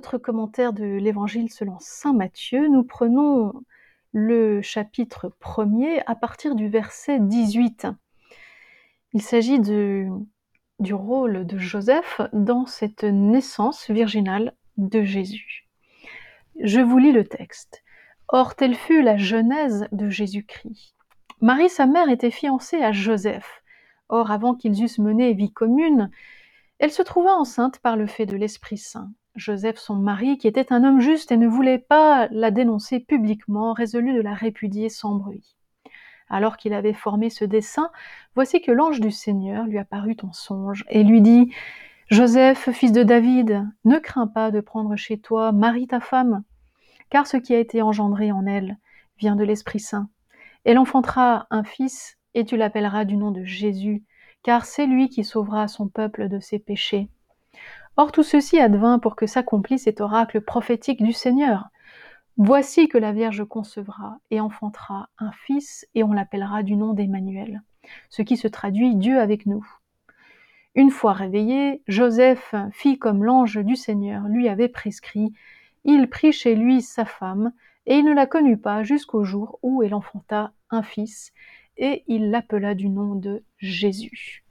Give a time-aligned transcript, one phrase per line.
[0.00, 2.68] Commentaire de l'Évangile selon Saint Matthieu.
[2.68, 3.52] Nous prenons
[4.12, 7.86] le chapitre premier à partir du verset 18.
[9.12, 15.68] Il s'agit du rôle de Joseph dans cette naissance virginale de Jésus.
[16.62, 17.82] Je vous lis le texte.
[18.28, 20.96] Or, telle fut la genèse de Jésus-Christ.
[21.40, 23.62] Marie, sa mère, était fiancée à Joseph.
[24.08, 26.10] Or, avant qu'ils eussent mené vie commune,
[26.78, 29.10] elle se trouva enceinte par le fait de l'Esprit Saint.
[29.40, 33.72] Joseph, son mari, qui était un homme juste et ne voulait pas la dénoncer publiquement,
[33.72, 35.56] résolut de la répudier sans bruit.
[36.28, 37.90] Alors qu'il avait formé ce dessein,
[38.34, 41.52] voici que l'ange du Seigneur lui apparut en songe et lui dit
[42.08, 46.42] Joseph, fils de David, ne crains pas de prendre chez toi Marie ta femme,
[47.08, 48.76] car ce qui a été engendré en elle
[49.18, 50.10] vient de l'Esprit Saint.
[50.64, 54.04] Elle enfantera un fils et tu l'appelleras du nom de Jésus
[54.42, 57.08] car c'est lui qui sauvera son peuple de ses péchés.
[58.00, 61.68] Or tout ceci advint pour que s'accomplisse cet oracle prophétique du Seigneur.
[62.38, 67.60] Voici que la Vierge concevra et enfantera un fils, et on l'appellera du nom d'Emmanuel,
[68.08, 69.66] ce qui se traduit Dieu avec nous.
[70.74, 75.34] Une fois réveillé, Joseph fit comme l'ange du Seigneur lui avait prescrit.
[75.84, 77.52] Il prit chez lui sa femme,
[77.84, 81.34] et il ne la connut pas jusqu'au jour où elle enfanta un fils,
[81.76, 84.42] et il l'appela du nom de Jésus.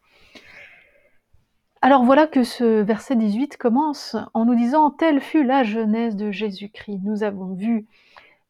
[1.82, 6.30] Alors voilà que ce verset 18 commence en nous disant Telle fut la jeunesse de
[6.30, 7.00] Jésus-Christ.
[7.04, 7.88] Nous avons vu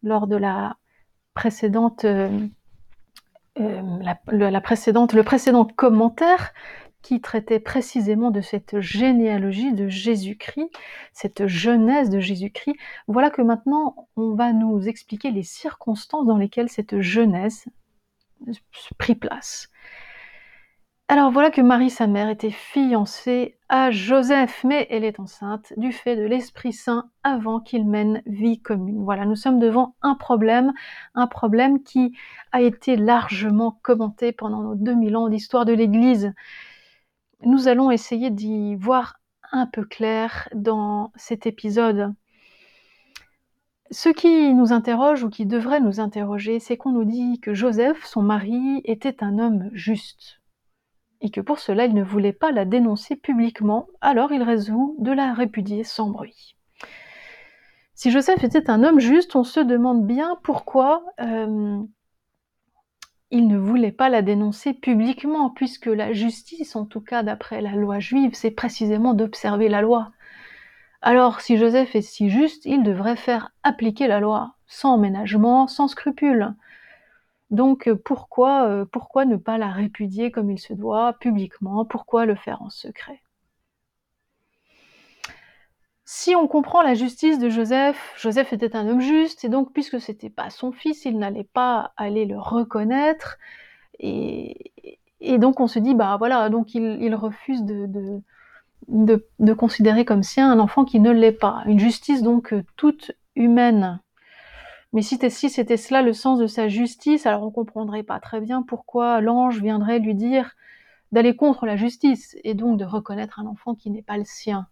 [0.02, 0.77] lors de la
[1.35, 2.30] précédente, euh,
[3.59, 6.53] euh, la, précédente, le précédent commentaire
[7.03, 10.69] qui traitait précisément de cette généalogie de Jésus-Christ,
[11.13, 12.75] cette jeunesse de Jésus-Christ.
[13.07, 17.67] Voilà que maintenant on va nous expliquer les circonstances dans lesquelles cette jeunesse
[18.97, 19.69] pris place.
[21.12, 25.92] Alors voilà que Marie, sa mère, était fiancée à Joseph, mais elle est enceinte du
[25.92, 29.03] fait de l'Esprit Saint avant qu'il mène vie commune.
[29.03, 30.72] Voilà, nous sommes devant un problème,
[31.16, 32.16] un problème qui
[32.52, 36.31] a été largement commenté pendant nos 2000 ans d'histoire de l'Église.
[37.42, 39.19] Nous allons essayer d'y voir
[39.52, 42.14] un peu clair dans cet épisode.
[43.90, 48.06] Ce qui nous interroge ou qui devrait nous interroger, c'est qu'on nous dit que Joseph,
[48.06, 50.38] son mari, était un homme juste,
[51.22, 55.12] et que pour cela il ne voulait pas la dénoncer publiquement, alors il résout de
[55.12, 56.56] la répudier sans bruit.
[57.94, 61.81] Si Joseph était un homme juste, on se demande bien pourquoi euh,
[63.31, 67.74] il ne voulait pas la dénoncer publiquement, puisque la justice, en tout cas d'après la
[67.74, 70.12] loi juive, c'est précisément d'observer la loi.
[71.01, 75.88] Alors, si Joseph est si juste, il devrait faire appliquer la loi, sans ménagement, sans
[75.88, 76.53] scrupule.
[77.52, 81.86] Donc euh, pourquoi, euh, pourquoi ne pas la répudier comme il se doit, publiquement?
[81.86, 83.22] Pourquoi le faire en secret?
[86.06, 90.00] Si on comprend la justice de Joseph, Joseph était un homme juste, et donc puisque
[90.00, 93.38] c'était pas son fils, il n'allait pas aller le reconnaître,
[94.00, 94.72] et,
[95.38, 97.86] donc on se dit, bah voilà, donc il, refuse de
[98.90, 101.64] de, considérer comme sien un enfant qui ne l'est pas.
[101.66, 104.00] Une justice donc toute humaine.
[104.91, 105.17] Mais si,
[105.50, 109.61] c'était cela le sens de sa justice, alors on comprendrait pas très bien pourquoi l'ange
[109.61, 110.55] viendrait lui dire
[111.11, 114.67] d'aller contre la justice et donc de reconnaître un enfant qui n'est pas le sien.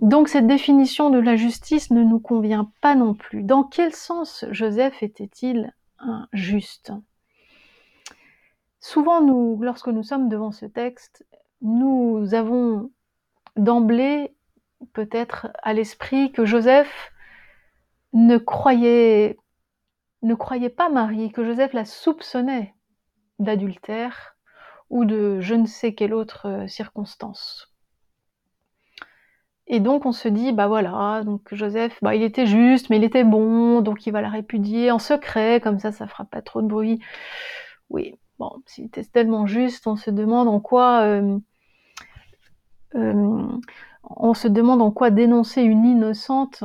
[0.00, 3.42] Donc cette définition de la justice ne nous convient pas non plus.
[3.42, 6.92] Dans quel sens Joseph était-il injuste
[8.80, 11.26] Souvent, nous, lorsque nous sommes devant ce texte,
[11.62, 12.90] nous avons
[13.56, 14.34] d'emblée
[14.92, 17.12] peut-être à l'esprit que Joseph
[18.16, 19.36] ne croyait,
[20.70, 22.74] pas Marie, que Joseph la soupçonnait
[23.38, 24.36] d'adultère
[24.88, 27.72] ou de je ne sais quelle autre euh, circonstance.
[29.66, 33.04] Et donc on se dit, bah voilà, donc Joseph, bah il était juste, mais il
[33.04, 36.62] était bon, donc il va la répudier en secret, comme ça ça fera pas trop
[36.62, 37.00] de bruit.
[37.90, 41.38] Oui, bon, s'il était tellement juste, on se demande en quoi euh,
[42.94, 43.46] euh,
[44.04, 46.62] on se demande en quoi dénoncer une innocente,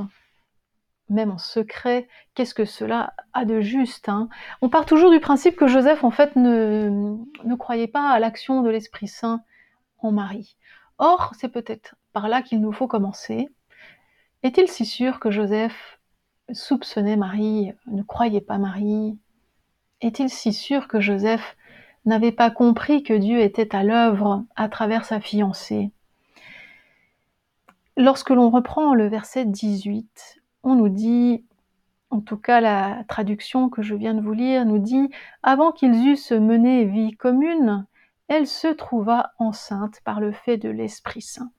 [1.12, 4.30] même en secret, qu'est-ce que cela a de juste hein?
[4.62, 8.62] On part toujours du principe que Joseph, en fait, ne, ne croyait pas à l'action
[8.62, 9.44] de l'Esprit Saint
[10.00, 10.58] en Marie.
[10.98, 13.50] Or, c'est peut-être par là qu'il nous faut commencer.
[14.44, 16.00] Est-il si sûr que Joseph
[16.52, 19.18] soupçonnait Marie, ne croyait pas Marie?
[20.02, 21.56] Est-il si sûr que Joseph
[22.06, 25.92] n'avait pas compris que Dieu était à l'œuvre à travers sa fiancée?
[27.98, 31.46] Lorsque l'on reprend le verset 18, on nous dit,
[32.10, 35.10] en tout cas la traduction que je viens de vous lire nous dit,
[35.44, 37.86] avant qu'ils eussent mené vie commune,
[38.28, 41.52] elle se trouva enceinte par le fait de l'Esprit Saint.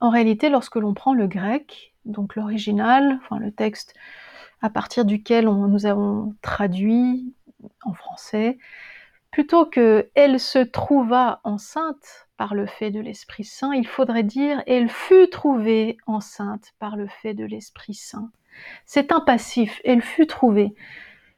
[0.00, 3.94] En réalité, lorsque l'on prend le grec, donc l'original, enfin le texte
[4.60, 7.34] à partir duquel nous avons traduit
[7.84, 8.58] en français,
[9.30, 14.62] plutôt que elle se trouva enceinte par le fait de l'Esprit Saint, il faudrait dire
[14.66, 18.30] elle fut trouvée enceinte par le fait de l'Esprit Saint.
[18.86, 20.74] C'est un passif, elle fut trouvée.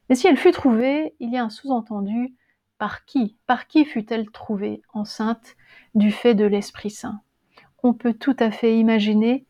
[0.08, 2.34] Mais si elle fut trouvée, il y a un sous-entendu
[2.78, 5.56] par qui Par qui fut-elle trouvée enceinte
[5.94, 7.20] du fait de l'Esprit Saint?
[7.82, 9.46] On peut tout à fait imaginer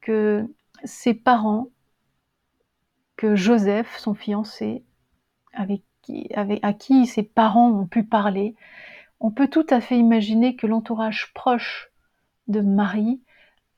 [0.00, 0.46] que
[0.84, 1.68] ses parents
[3.16, 4.82] que Joseph, son fiancé,
[5.52, 5.82] avec
[6.62, 8.54] à qui ses parents ont pu parler,
[9.20, 11.90] on peut tout à fait imaginer que l'entourage proche
[12.48, 13.22] de Marie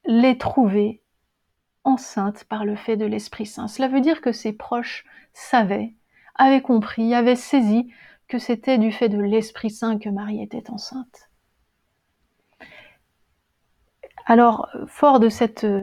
[0.04, 1.02] l'ait trouvée
[1.84, 3.68] enceinte par le fait de l'Esprit Saint.
[3.68, 5.94] Cela veut dire que ses proches savaient,
[6.36, 7.92] avaient compris, avaient saisi
[8.28, 11.28] que c'était du fait de l'Esprit Saint que Marie était enceinte.
[14.24, 15.26] Alors, fort de,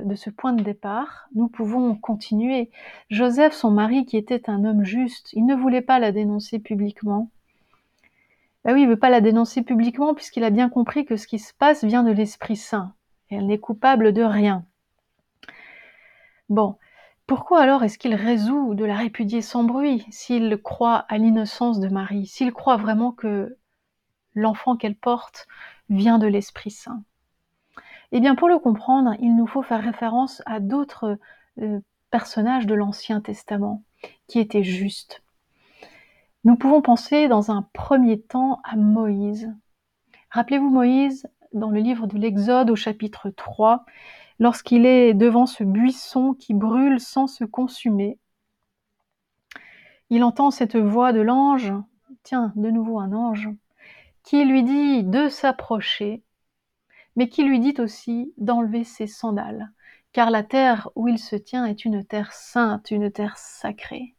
[0.03, 2.71] de ce point de départ, nous pouvons continuer.
[3.09, 7.29] Joseph, son mari, qui était un homme juste, il ne voulait pas la dénoncer publiquement.
[8.65, 11.27] Ben oui, il ne veut pas la dénoncer publiquement puisqu'il a bien compris que ce
[11.27, 12.93] qui se passe vient de l'Esprit Saint.
[13.29, 14.65] Et elle n'est coupable de rien.
[16.49, 16.77] Bon,
[17.27, 21.87] pourquoi alors est-ce qu'il résout de la répudier sans bruit s'il croit à l'innocence de
[21.87, 23.55] Marie, s'il croit vraiment que
[24.33, 25.47] l'enfant qu'elle porte
[25.89, 27.03] vient de l'Esprit Saint?
[28.11, 31.19] Eh bien, pour le comprendre, il nous faut faire référence à d'autres
[31.61, 31.79] euh,
[32.09, 33.83] personnages de l'Ancien Testament
[34.27, 35.21] qui étaient justes.
[36.43, 39.53] Nous pouvons penser dans un premier temps à Moïse.
[40.31, 43.85] Rappelez-vous Moïse dans le livre de l'Exode au chapitre 3,
[44.39, 48.19] lorsqu'il est devant ce buisson qui brûle sans se consumer.
[50.09, 51.73] Il entend cette voix de l'ange,
[52.23, 53.49] tiens, de nouveau un ange,
[54.23, 56.23] qui lui dit de s'approcher
[57.19, 59.73] mais qui lui dit aussi d'enlever ses sandales,
[60.13, 64.15] car la terre où il se tient est une terre sainte, une terre sacrée.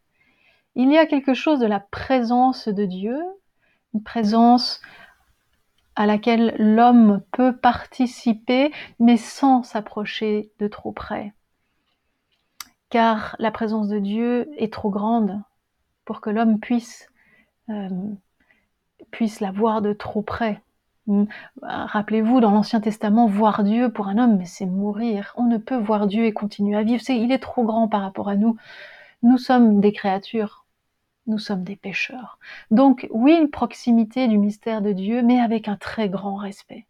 [0.75, 3.19] Il y a quelque chose de la présence de Dieu,
[3.95, 4.81] une présence
[5.97, 11.35] à laquelle l'homme peut participer, mais sans s'approcher de trop près.
[12.89, 15.43] Car la présence de Dieu est trop grande
[16.05, 17.09] pour que l'homme puisse,
[17.69, 17.89] euh,
[19.41, 20.63] la voir de trop près.
[21.07, 21.25] Mm.
[21.63, 25.35] Rappelez-vous, dans l'Ancien Testament, voir Dieu pour un homme, c'est mourir.
[25.37, 27.03] On ne peut voir Dieu et continuer à vivre.
[27.09, 28.57] il est trop grand par rapport à nous.
[29.23, 30.60] Nous sommes des créatures.
[31.27, 32.39] Nous sommes des pécheurs.
[32.71, 36.87] Donc, oui, une proximité du mystère de Dieu, mais avec un très grand respect.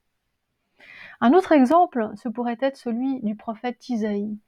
[1.20, 4.38] Un autre exemple, ce pourrait être celui du prophète Isaïe.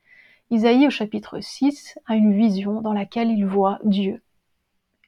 [0.51, 4.23] Isaïe, au chapitre 6, a une vision dans laquelle il voit Dieu.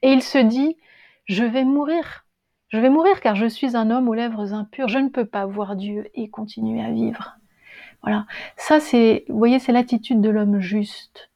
[0.01, 0.77] Et il se dit,
[1.25, 2.25] je vais mourir
[2.69, 4.89] je vais mourir car je suis un homme aux lèvres impures.
[4.89, 7.37] Je ne peux pas voir Dieu et continuer à vivre.
[8.01, 8.25] Voilà.
[8.57, 11.31] Ça, c'est, voyez, c'est l'attitude de l'homme juste.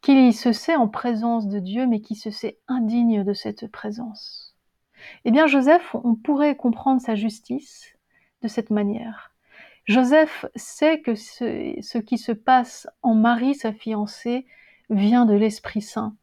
[0.00, 4.54] Qui se sait en présence de Dieu, mais qui se sait indigne de cette présence.
[5.24, 7.96] Eh bien, Joseph, on pourrait comprendre sa justice
[8.42, 9.32] de cette manière.
[9.84, 14.46] Joseph sait que ce, ce qui se passe en Marie, sa fiancée,
[14.90, 16.14] vient de l'Esprit Saint.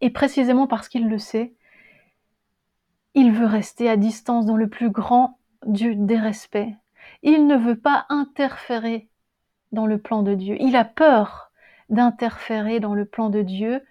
[0.00, 1.54] Et précisément parce qu'il le sait,
[3.14, 6.76] il veut rester à distance dans le plus grand du dérespect.
[7.22, 9.08] Il ne veut pas interférer
[9.72, 10.56] dans le plan de Dieu.
[10.60, 11.52] Il a peur
[11.90, 13.82] d'interférer dans le plan de Dieu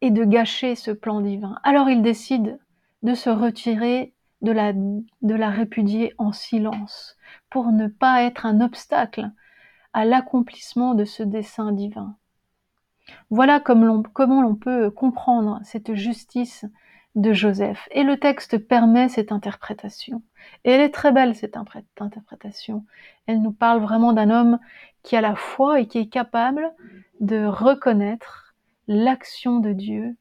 [0.00, 1.58] et de gâcher ce plan divin.
[1.62, 2.58] Alors il décide
[3.02, 7.16] de se retirer, de la, répudier en silence,
[7.50, 9.30] pour ne pas être un obstacle
[9.92, 12.16] à l'accomplissement de ce dessein divin.
[13.28, 16.64] Voilà comment l'on peut comprendre cette justice
[17.14, 17.88] de Joseph.
[17.90, 20.22] Et le texte permet cette interprétation.
[20.64, 21.56] Et elle est très belle, cette
[21.98, 22.84] interprétation.
[23.26, 24.58] Elle nous parle vraiment d'un homme
[25.02, 26.72] qui a la foi et qui est capable
[27.20, 28.54] de reconnaître
[28.86, 30.16] l'action de Dieu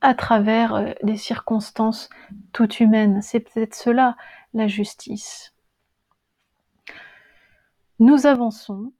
[0.00, 2.08] à travers euh, des circonstances
[2.52, 3.20] tout humaines.
[3.22, 4.16] C'est peut-être cela,
[4.54, 5.54] la justice.
[7.98, 8.92] Nous avançons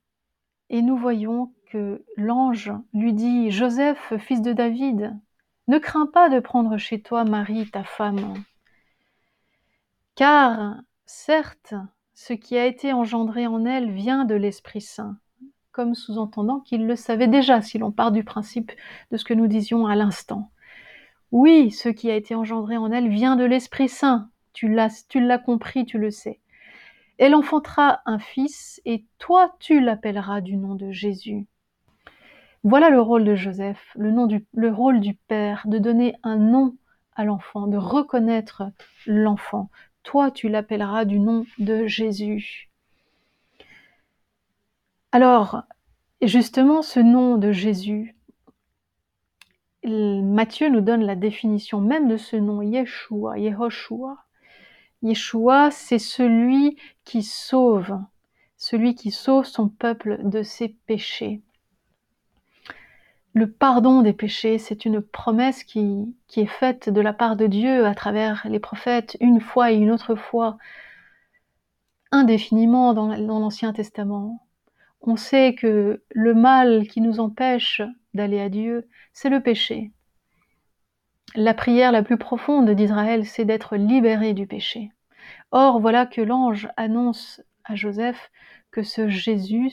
[0.69, 5.17] et nous voyons que l'ange lui dit, Joseph, fils de David,
[5.71, 8.33] ne crains pas de prendre chez toi Marie, ta femme,
[10.15, 10.75] car,
[11.05, 11.73] certes,
[12.13, 15.15] ce qui a été engendré en elle vient de l'Esprit Saint,
[15.71, 18.73] comme sous-entendant qu'il le savait déjà, si l'on part du principe
[19.11, 20.51] de ce que nous disions à l'instant.
[21.31, 25.25] Oui, ce qui a été engendré en elle vient de l'Esprit Saint, tu l'as, tu
[25.25, 26.41] l'as compris, tu le sais.
[27.17, 31.47] Elle enfantera un fils, et toi tu l'appelleras du nom de Jésus.
[32.63, 36.75] Voilà le rôle de Joseph, le, rôle du père, de donner un nom
[37.15, 38.63] à l'enfant, de reconnaître
[39.07, 39.71] l'enfant.
[40.03, 42.69] Toi, tu l'appelleras du nom de Jésus.
[45.11, 45.63] Alors,
[46.21, 48.15] justement, ce nom de Jésus,
[49.83, 54.17] Matthieu nous donne la définition même de ce nom, Yeshua, Yehoshua.
[55.01, 57.99] Yeshua, c'est celui qui sauve,
[58.57, 61.41] celui qui sauve son peuple de ses péchés.
[63.33, 67.47] Le pardon des péchés, c'est une promesse qui, qui, est faite de la part de
[67.47, 70.57] Dieu à travers les prophètes une fois et une autre fois,
[72.11, 73.07] indéfiniment dans
[73.39, 74.45] l'Ancien Testament.
[75.01, 77.81] On sait que le mal qui nous empêche
[78.13, 79.91] d'aller à Dieu, c'est le péché.
[81.33, 84.91] La prière la plus profonde d'Israël, c'est d'être libéré du péché.
[85.51, 88.29] Or, voilà que l'ange annonce à Joseph
[88.71, 89.71] que ce Jésus,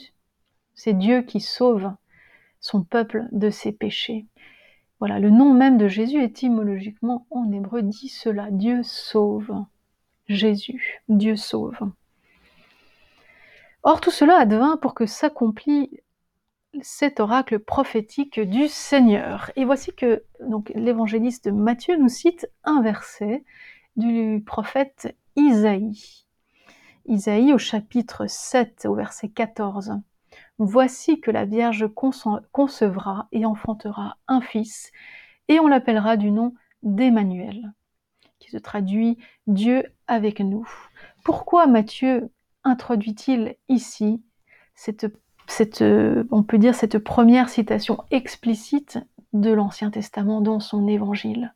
[0.74, 1.92] c'est Dieu qui sauve
[2.60, 4.26] son peuple de ses péchés.
[4.98, 9.52] Voilà, le nom même de Jésus étymologiquement en hébreu dit cela, Dieu sauve.
[10.26, 11.78] Jésus, Dieu sauve.
[13.82, 15.88] Or tout cela advint pour que s'accomplisse
[16.82, 19.50] cet oracle prophétique du Seigneur.
[19.56, 23.44] Et voici que donc l'évangéliste Matthieu nous cite un verset
[23.96, 26.26] du prophète Isaïe.
[27.06, 29.92] Isaïe au chapitre 7 au verset 14.
[30.58, 31.86] Voici que la Vierge
[32.52, 34.90] concevra et enfantera un fils,
[35.48, 37.72] et on l'appellera du nom d'Emmanuel,
[38.38, 40.68] qui se traduit Dieu avec nous.
[41.24, 42.30] Pourquoi Matthieu
[42.64, 44.22] introduit-il ici
[44.74, 45.06] cette
[45.48, 48.98] cette, euh, on peut dire cette première citation explicite
[49.32, 51.54] de l'Ancien Testament dans son évangile?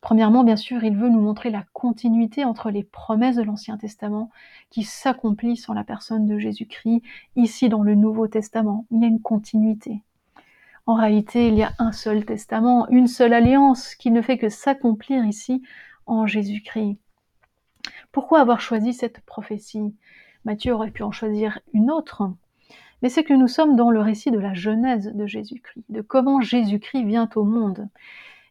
[0.00, 4.30] Premièrement, bien sûr, il veut nous montrer la continuité entre les promesses de l'Ancien Testament
[4.70, 7.02] qui s'accomplissent en la personne de Jésus-Christ,
[7.34, 8.86] ici dans le Nouveau Testament.
[8.90, 10.02] Il y a une continuité.
[10.86, 14.48] En réalité, il y a un seul testament, une seule alliance qui ne fait que
[14.48, 15.62] s'accomplir ici
[16.06, 16.98] en Jésus-Christ.
[18.12, 19.94] Pourquoi avoir choisi cette prophétie?
[20.44, 22.30] Matthieu aurait pu en choisir une autre,
[23.02, 26.40] mais c'est que nous sommes dans le récit de la genèse de Jésus-Christ, de comment
[26.40, 27.88] Jésus-Christ vient au monde.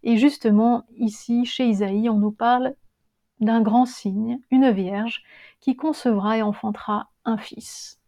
[0.05, 2.75] Et justement, ici, chez Isaïe, on nous parle
[3.41, 5.23] d'un grand signe, une vierge,
[5.59, 7.99] qui concevra et enfantera un fils.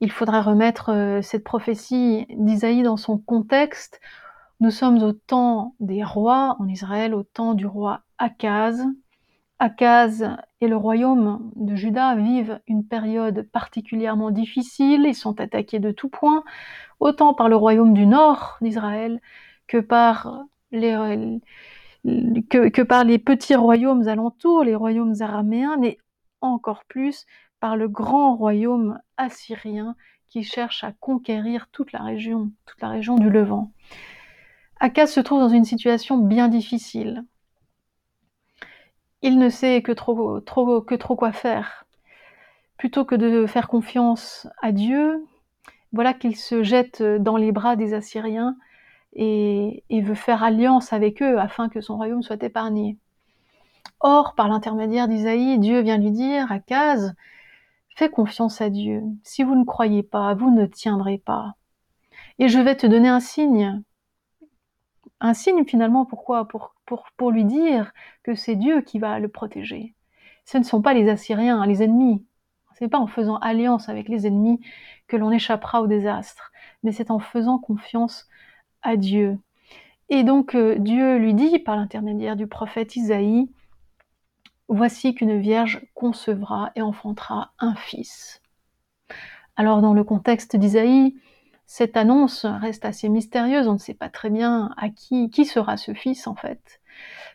[0.00, 4.00] Il faudra remettre euh, cette prophétie d'Isaïe dans son contexte.
[4.60, 8.84] Nous sommes au temps des rois en Israël, au temps du roi Akaz,
[9.58, 10.28] Akaz
[10.60, 16.08] et le royaume de Juda vivent une période particulièrement difficile, ils sont attaqués de tous
[16.08, 16.42] points,
[17.00, 19.20] autant par le royaume du nord d'Israël
[19.68, 20.44] que par
[22.02, 25.98] que, par les petits royaumes alentours, les royaumes araméens, mais
[26.40, 27.26] encore plus
[27.60, 29.94] par le grand royaume assyrien
[30.28, 33.70] qui cherche à conquérir toute la région, toute la région du Levant.
[34.80, 37.24] Akaz se trouve dans une situation bien difficile
[39.22, 41.84] il ne sait que trop, trop, que trop quoi faire.
[42.76, 45.24] Plutôt que de faire confiance à Dieu,
[45.92, 48.56] voilà qu'il se jette dans les bras des Assyriens
[49.14, 52.98] et, veut faire alliance avec eux afin que son royaume soit épargné.
[54.00, 57.14] Or, par l'intermédiaire d'Isaïe, Dieu vient lui dire à Kaz,
[57.94, 59.02] fais confiance à Dieu.
[59.22, 61.54] Si vous ne croyez pas, vous ne tiendrez pas.
[62.38, 63.82] Et je vais te donner un signe
[65.22, 66.46] un signe finalement pourquoi?
[66.48, 67.92] Pour, pour, pour lui dire
[68.24, 69.94] que c'est Dieu qui va le protéger.
[70.44, 72.26] Ce ne sont pas les Assyriens, les ennemis.
[72.76, 74.60] Ce n'est pas en faisant alliance avec les ennemis
[75.06, 76.50] que l'on échappera au désastre,
[76.82, 78.28] mais c'est en faisant confiance
[78.82, 79.38] à Dieu.
[80.08, 83.48] Et donc euh, Dieu lui dit par l'intermédiaire du prophète Isaïe,
[84.68, 88.40] Voici qu'une vierge concevra et enfantera un fils.
[89.56, 91.14] Alors dans le contexte d'Isaïe,
[91.66, 95.76] cette annonce reste assez mystérieuse, on ne sait pas très bien à qui, qui sera
[95.76, 96.80] ce fils en fait.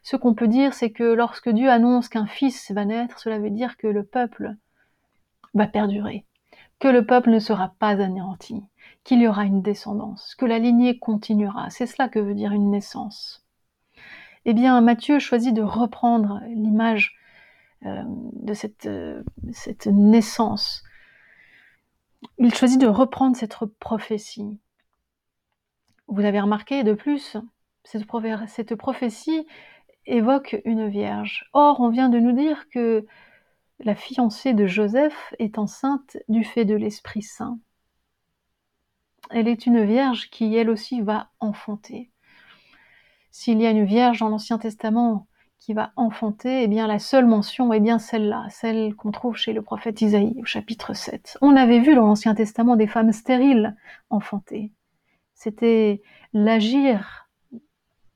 [0.04, 3.50] Ce qu'on peut dire, c'est que lorsque Dieu annonce qu'un fils va naître, cela veut
[3.50, 4.56] dire que le peuple
[5.54, 6.26] va perdurer,
[6.80, 8.64] que le peuple ne sera pas anéanti,
[9.08, 11.70] qu'il y aura une descendance, que la lignée continuera.
[11.70, 13.46] C'est cela que veut dire une naissance.
[14.46, 17.16] Eh bien, Matthieu choisit de reprendre l'image
[17.86, 20.84] euh, de cette, euh, cette naissance
[22.38, 24.60] il choisit de reprendre cette prophétie.
[26.08, 27.38] Vous avez remarqué de plus,
[27.84, 29.48] cette, prophétie
[30.06, 31.50] évoque une vierge.
[31.54, 33.06] Or, on vient de nous dire que
[33.80, 37.60] la fiancée de Joseph est enceinte du fait de l'Esprit Saint.
[39.32, 42.12] Elle est une vierge qui, elle aussi, va enfanter.
[43.32, 45.28] S'il y a une vierge dans l'Ancien Testament
[45.60, 49.54] qui va enfanter, eh bien la seule mention est bien celle-là, celle qu'on trouve chez
[49.54, 51.38] le prophète Isaïe au chapitre 7.
[51.42, 53.76] On avait vu dans l'Ancien Testament des femmes stériles
[54.10, 54.72] enfanter.
[55.34, 56.02] C'était
[56.34, 57.28] l'agir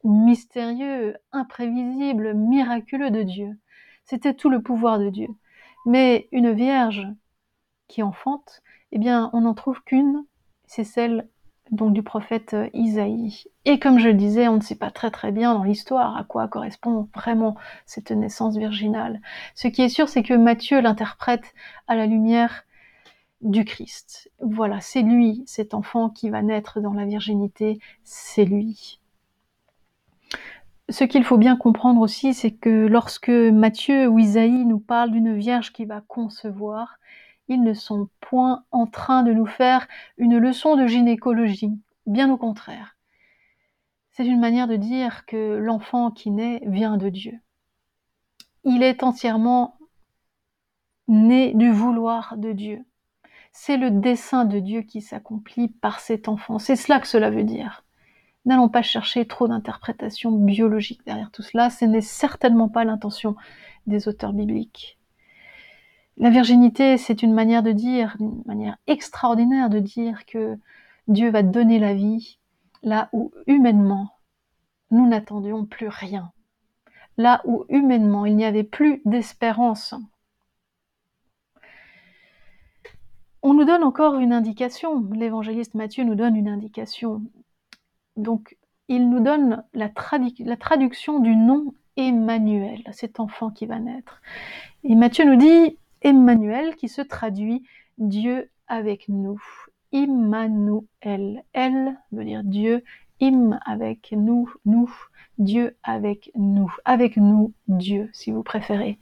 [0.04, 3.60] mystérieux, imprévisible, miraculeux de Dieu.
[4.06, 5.28] C'était tout le pouvoir de Dieu.
[5.86, 7.08] Mais une vierge
[7.88, 10.26] qui enfante, eh bien, on n'en trouve qu'une,
[10.72, 11.28] c'est celle
[11.72, 13.44] donc du prophète euh, Isaïe.
[13.66, 16.24] Et comme je le disais, on ne sait pas très très bien dans l'histoire à
[16.24, 19.20] quoi correspond vraiment cette naissance virginale.
[19.54, 21.54] Ce qui est sûr, c'est que Matthieu l'interprète
[21.90, 22.64] à la lumière
[23.42, 24.32] du Christ.
[24.40, 29.02] Voilà, c'est lui, cet enfant qui va naître dans la virginité, c'est lui.
[30.88, 35.36] Ce qu'il faut bien comprendre aussi, c'est que lorsque Matthieu ou Isaïe nous parle d'une
[35.36, 36.98] vierge qui va concevoir,
[37.52, 39.86] ils ne sont point en train de nous faire
[40.18, 42.96] une leçon de gynécologie, bien au contraire.
[44.12, 47.38] C'est une manière de dire que l'enfant qui naît vient de Dieu.
[48.64, 49.78] Il est entièrement
[51.10, 52.86] né du vouloir de Dieu.
[53.52, 56.58] C'est le dessein de Dieu qui s'accomplit par cet enfant.
[56.58, 57.84] C'est cela que cela veut dire.
[58.46, 61.70] N'allons pas chercher trop d'interprétations biologiques derrière tout cela.
[61.70, 63.36] Ce n'est certainement pas l'intention
[63.88, 65.01] des auteurs bibliques.
[66.18, 70.58] La virginité, c'est une manière de dire, une manière extraordinaire de dire que
[71.08, 72.38] Dieu va donner la vie
[72.84, 74.12] là où humainement
[74.92, 76.32] nous n'attendions plus rien,
[77.18, 79.96] là où humainement il n'y avait plus d'espérance.
[83.42, 87.24] On nous donne encore une indication, l'évangéliste Matthieu nous donne une indication.
[88.16, 89.90] Donc, il nous donne la,
[90.40, 94.22] la traduction du nom Emmanuel, cet enfant qui va naître.
[94.84, 97.64] Et Matthieu nous dit, Emmanuel qui se traduit
[97.98, 99.42] Dieu avec nous.
[99.92, 101.44] Immanuel.
[101.54, 102.84] Elle veut dire Dieu.
[103.22, 104.92] Im avec nous, nous.
[105.38, 106.74] Dieu avec nous.
[106.86, 108.98] Avec nous, Dieu, si vous préférez.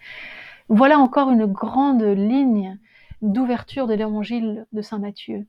[0.68, 2.77] Voilà encore une grande ligne
[3.22, 5.48] d'ouverture de l'évangile de Saint Matthieu.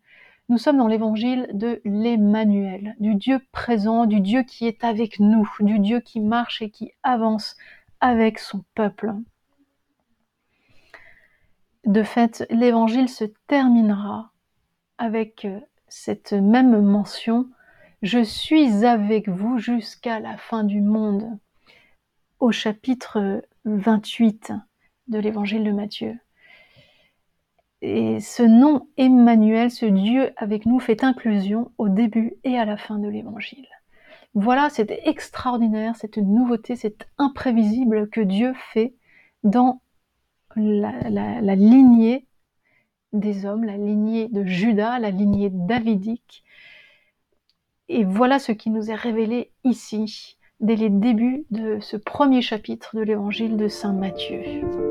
[0.48, 5.48] Nous sommes dans l'évangile de l'Emmanuel, du Dieu présent, du Dieu qui est avec nous,
[5.60, 7.56] du Dieu qui marche et qui avance
[8.00, 9.14] avec son peuple.
[11.86, 14.32] De fait, l'évangile se terminera
[14.98, 17.48] avec euh, cette même mention
[18.02, 21.38] Je suis avec vous jusqu'à la fin du monde,
[22.38, 24.52] au chapitre 28
[25.08, 26.18] de l'évangile de Matthieu.
[27.82, 32.76] Et ce nom Emmanuel, ce Dieu avec nous, fait inclusion au début et à la
[32.76, 33.66] fin de l'évangile.
[34.34, 38.94] Voilà cette extraordinaire, cette nouveauté, cette imprévisible que Dieu fait
[39.44, 39.80] dans
[40.56, 42.26] la, lignée
[43.12, 46.44] des hommes, la lignée de Judas, la lignée davidique.
[47.88, 52.96] Et voilà ce qui nous est révélé ici, dès les débuts de ce premier chapitre
[52.96, 54.89] de l'évangile de Saint Matthieu.